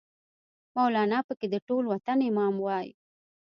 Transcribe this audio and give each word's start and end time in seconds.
مولانا 0.75 1.19
پکې 1.27 1.47
د 1.49 1.55
ټول 1.67 1.83
وطن 1.93 2.17
امام 2.29 2.55
وای 2.65 2.87